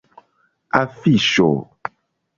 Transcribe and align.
afiŝo 0.79 1.49